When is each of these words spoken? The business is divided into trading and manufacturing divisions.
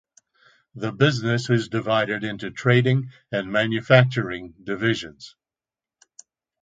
The 0.73 0.91
business 0.91 1.47
is 1.51 1.69
divided 1.69 2.23
into 2.23 2.49
trading 2.49 3.11
and 3.31 3.51
manufacturing 3.51 4.55
divisions. 4.63 5.35